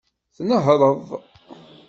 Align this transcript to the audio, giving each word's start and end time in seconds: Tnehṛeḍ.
Tnehṛeḍ. 0.35 1.07